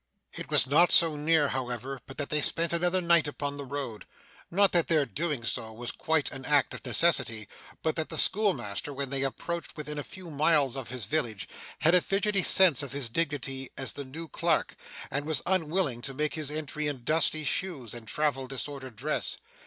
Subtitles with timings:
[0.33, 4.07] It was not so near, however, but that they spent another night upon the road;
[4.49, 7.47] not that their doing so was quite an act of necessity,
[7.83, 11.47] but that the schoolmaster, when they approached within a few miles of his village,
[11.81, 14.75] had a fidgety sense of his dignity as the new clerk,
[15.11, 19.37] and was unwilling to make his entry in dusty shoes, and travel disordered dress.